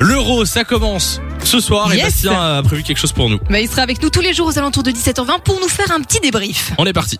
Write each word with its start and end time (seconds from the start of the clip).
L'Euro, 0.00 0.46
ça 0.46 0.64
commence 0.64 1.20
ce 1.44 1.60
soir 1.60 1.92
et. 1.92 2.00
Bastien 2.00 2.32
a 2.32 2.62
prévu 2.62 2.82
quelque 2.82 2.98
chose 2.98 3.12
pour 3.12 3.28
nous. 3.28 3.38
Bah, 3.50 3.60
il 3.60 3.68
sera 3.68 3.82
avec 3.82 4.02
nous 4.02 4.08
tous 4.08 4.22
les 4.22 4.32
jours 4.32 4.46
aux 4.46 4.58
alentours 4.58 4.82
de 4.82 4.90
17h20 4.90 5.42
pour 5.42 5.60
nous 5.60 5.68
faire 5.68 5.92
un 5.92 6.00
petit 6.00 6.20
débrief. 6.20 6.72
On 6.78 6.86
est 6.86 6.94
parti. 6.94 7.18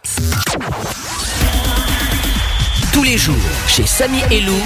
Tous 2.94 3.02
les 3.02 3.18
jours, 3.18 3.36
chez 3.68 3.86
Samy 3.86 4.20
et 4.30 4.40
Lou. 4.40 4.56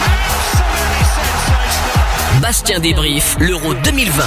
Bastien 2.41 2.79
débrief 2.79 3.37
l'Euro 3.41 3.75
2020. 3.75 4.25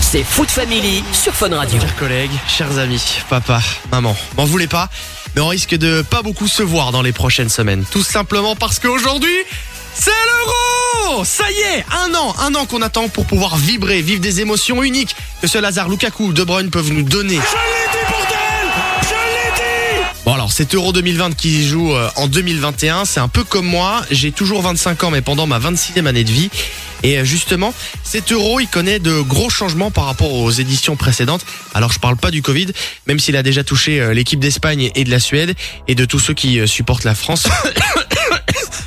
C'est 0.00 0.24
Foot 0.24 0.50
Family 0.50 1.04
sur 1.12 1.34
Fun 1.34 1.54
Radio. 1.54 1.78
Chers 1.80 1.96
collègues, 1.96 2.30
chers 2.48 2.78
amis, 2.78 3.20
papa, 3.28 3.60
maman, 3.92 4.16
m'en 4.36 4.44
voulez 4.44 4.66
pas, 4.66 4.88
mais 5.34 5.40
on 5.40 5.48
risque 5.48 5.76
de 5.76 6.02
pas 6.02 6.22
beaucoup 6.22 6.48
se 6.48 6.64
voir 6.64 6.90
dans 6.90 7.02
les 7.02 7.12
prochaines 7.12 7.48
semaines. 7.48 7.84
Tout 7.90 8.02
simplement 8.02 8.56
parce 8.56 8.80
qu'aujourd'hui, 8.80 9.36
c'est 9.94 10.10
l'euro 10.10 10.75
Ça 11.24 11.44
y 11.50 11.76
est, 11.76 11.84
un 11.92 12.14
an, 12.14 12.34
un 12.40 12.54
an 12.54 12.66
qu'on 12.66 12.82
attend 12.82 13.08
pour 13.08 13.26
pouvoir 13.26 13.56
vibrer, 13.56 14.02
vivre 14.02 14.20
des 14.20 14.40
émotions 14.40 14.82
uniques 14.82 15.16
que 15.40 15.46
seul 15.46 15.62
Lazare, 15.62 15.88
Lukaku 15.88 16.26
ou 16.26 16.32
De 16.32 16.44
Bruyne 16.44 16.70
peuvent 16.70 16.92
nous 16.92 17.02
donner. 17.02 17.40
Bon 20.26 20.34
alors, 20.34 20.52
cet 20.52 20.74
Euro 20.74 20.92
2020 20.92 21.36
qui 21.36 21.66
joue 21.66 21.94
euh, 21.94 22.08
en 22.16 22.26
2021, 22.26 23.04
c'est 23.04 23.20
un 23.20 23.28
peu 23.28 23.44
comme 23.44 23.66
moi, 23.66 24.02
j'ai 24.10 24.32
toujours 24.32 24.60
25 24.62 25.04
ans 25.04 25.10
mais 25.10 25.22
pendant 25.22 25.46
ma 25.46 25.58
26e 25.58 26.06
année 26.06 26.24
de 26.24 26.32
vie. 26.32 26.50
Et 27.02 27.18
euh, 27.18 27.24
justement, 27.24 27.72
cet 28.02 28.32
Euro, 28.32 28.58
il 28.58 28.66
connaît 28.66 28.98
de 28.98 29.20
gros 29.20 29.50
changements 29.50 29.90
par 29.92 30.06
rapport 30.06 30.32
aux 30.32 30.50
éditions 30.50 30.96
précédentes. 30.96 31.46
Alors 31.74 31.92
je 31.92 32.00
parle 32.00 32.16
pas 32.16 32.32
du 32.32 32.42
Covid, 32.42 32.68
même 33.06 33.20
s'il 33.20 33.36
a 33.36 33.42
déjà 33.42 33.62
touché 33.62 34.00
euh, 34.00 34.14
l'équipe 34.14 34.40
d'Espagne 34.40 34.90
et 34.94 35.04
de 35.04 35.10
la 35.10 35.20
Suède, 35.20 35.54
et 35.88 35.94
de 35.94 36.04
tous 36.04 36.18
ceux 36.18 36.34
qui 36.34 36.66
supportent 36.66 37.04
la 37.04 37.14
France. 37.14 37.44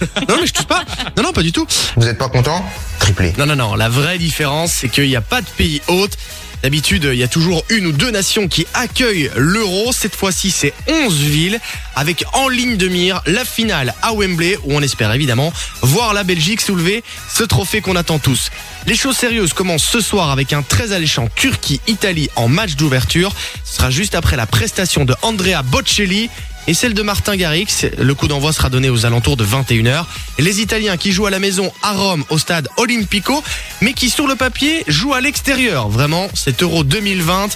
non 0.30 0.38
mais 0.40 0.48
je 0.48 0.54
touche 0.54 0.68
pas, 0.68 0.84
non 1.18 1.24
non 1.24 1.34
pas 1.34 1.44
du 1.44 1.52
tout. 1.52 1.66
Vous 1.96 2.08
êtes 2.08 2.18
pas 2.18 2.30
content 2.30 2.64
Triplé. 3.00 3.34
Non, 3.38 3.46
non, 3.46 3.56
non. 3.56 3.76
La 3.76 3.90
vraie 3.90 4.18
différence, 4.18 4.72
c'est 4.72 4.90
qu'il 4.90 5.08
n'y 5.08 5.16
a 5.16 5.22
pas 5.22 5.42
de 5.42 5.48
pays 5.58 5.82
hôte. 5.88 6.18
D'habitude, 6.62 7.08
il 7.14 7.18
y 7.18 7.24
a 7.24 7.30
toujours 7.30 7.64
une 7.70 7.86
ou 7.88 7.92
deux 7.94 8.12
nations 8.12 8.50
qui 8.50 8.68
accueillent 8.74 9.32
l'euro. 9.38 9.94
Cette 9.94 10.14
fois-ci, 10.14 10.52
c'est 10.52 10.74
11 10.90 11.18
villes 11.18 11.60
avec 11.96 12.26
en 12.34 12.50
ligne 12.50 12.76
de 12.76 12.90
mire 12.90 13.22
la 13.26 13.46
finale 13.46 13.94
à 14.02 14.14
Wembley 14.14 14.58
où 14.66 14.74
on 14.74 14.82
espère 14.82 15.14
évidemment 15.14 15.54
voir 15.82 16.14
la 16.14 16.26
Belgique 16.26 16.60
soulever 16.60 17.02
ce 17.34 17.44
trophée 17.44 17.80
qu'on 17.80 17.96
attend 17.96 18.20
tous. 18.20 18.52
Les 18.88 18.96
choses 18.96 19.16
sérieuses 19.16 19.54
commencent 19.54 19.86
ce 19.86 20.02
soir 20.02 20.32
avec 20.32 20.52
un 20.52 20.62
très 20.62 20.92
alléchant 20.92 21.30
Turquie-Italie 21.34 22.30
en 22.36 22.50
match 22.50 22.76
d'ouverture. 22.76 23.34
Ce 23.64 23.78
sera 23.78 23.90
juste 23.90 24.16
après 24.16 24.36
la 24.36 24.46
prestation 24.46 25.06
de 25.06 25.16
Andrea 25.22 25.62
Bocelli 25.64 26.30
et 26.68 26.74
celle 26.74 26.94
de 26.94 27.02
Martin 27.02 27.36
Garrix. 27.36 27.86
Le 27.98 28.14
coup 28.14 28.28
d'envoi 28.28 28.54
sera 28.54 28.70
donné 28.70 28.90
aux 28.90 29.06
alentours 29.06 29.38
de 29.38 29.46
21h. 29.46 30.06
Et 30.38 30.42
les 30.42 30.62
Italiens 30.62 30.98
qui 30.98 31.12
jouent 31.12 31.26
à 31.26 31.32
la 31.32 31.40
maison 31.40 31.72
à 31.82 31.94
Rome 31.94 32.24
au 32.30 32.38
stade 32.38 32.68
Olimpico, 32.78 33.44
mais 33.82 33.94
qui 33.94 34.10
sur 34.10 34.28
le 34.28 34.36
papier 34.36 34.84
jouent 34.88 35.14
à 35.14 35.22
l'extérieur. 35.22 35.90
Vraiment, 35.90 36.28
cet 36.34 36.64
Euro 36.64 36.84
2020 36.84 37.50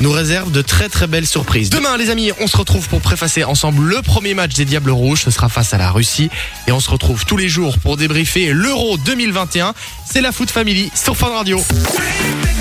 nous 0.00 0.12
réserve 0.12 0.50
de 0.52 0.62
très 0.62 0.88
très 0.88 1.06
belles 1.06 1.26
surprises. 1.26 1.70
Demain 1.70 1.96
les 1.96 2.10
amis, 2.10 2.30
on 2.40 2.46
se 2.46 2.56
retrouve 2.56 2.88
pour 2.88 3.00
préfacer 3.00 3.44
ensemble 3.44 3.82
le 3.82 4.02
premier 4.02 4.34
match 4.34 4.54
des 4.54 4.64
Diables 4.64 4.90
Rouges, 4.90 5.22
ce 5.24 5.30
sera 5.30 5.48
face 5.48 5.74
à 5.74 5.78
la 5.78 5.90
Russie 5.90 6.30
et 6.66 6.72
on 6.72 6.80
se 6.80 6.90
retrouve 6.90 7.24
tous 7.24 7.36
les 7.36 7.48
jours 7.48 7.78
pour 7.78 7.96
débriefer 7.96 8.52
l'Euro 8.52 8.96
2021. 8.98 9.74
C'est 10.08 10.20
la 10.20 10.32
Foot 10.32 10.50
Family 10.50 10.90
sur 10.94 11.16
Fun 11.16 11.28
Radio. 11.28 11.62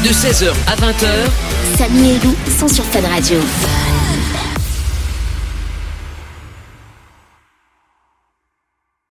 De 0.03 0.09
16h 0.09 0.51
à 0.67 0.75
20h, 0.75 1.77
Samy 1.77 2.09
et 2.11 2.19
Lou 2.19 2.35
sont 2.59 2.67
sur 2.67 2.85
Fan 2.85 3.05
Radio. 3.05 3.39